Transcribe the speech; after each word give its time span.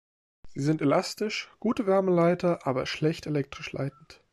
Sie 0.55 0.61
sind 0.63 0.81
elastisch, 0.81 1.51
gute 1.59 1.85
Wärmeleiter 1.85 2.65
aber 2.65 2.87
schlecht 2.87 3.27
elektrisch 3.27 3.71
leitend. 3.71 4.23